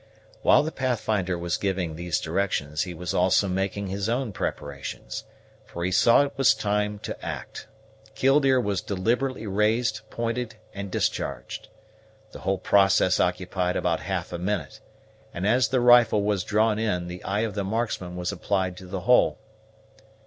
While 0.41 0.63
the 0.63 0.71
Pathfinder 0.71 1.37
was 1.37 1.57
giving 1.57 1.95
these 1.95 2.19
directions, 2.19 2.81
he 2.81 2.93
was 2.95 3.13
also 3.13 3.47
making 3.47 3.85
his 3.85 4.09
own 4.09 4.31
preparations; 4.33 5.25
for 5.63 5.85
he 5.85 5.91
saw 5.91 6.23
it 6.23 6.33
was 6.37 6.55
time 6.55 6.97
to 7.03 7.23
act. 7.23 7.67
Killdeer 8.15 8.59
was 8.59 8.81
deliberately 8.81 9.45
raised, 9.45 10.01
pointed, 10.09 10.55
and 10.73 10.89
discharged. 10.89 11.67
The 12.31 12.39
whole 12.39 12.57
process 12.57 13.19
occupied 13.19 13.75
about 13.75 13.99
half 13.99 14.33
a 14.33 14.39
minute, 14.39 14.79
and 15.35 15.45
as 15.45 15.67
the 15.67 15.79
rifle 15.79 16.23
was 16.23 16.43
drawn 16.43 16.79
in 16.79 17.07
the 17.07 17.23
eye 17.23 17.41
of 17.41 17.53
the 17.53 17.63
marksman 17.63 18.15
was 18.15 18.31
applied 18.31 18.77
to 18.77 18.87
the 18.87 19.01
hole. 19.01 19.37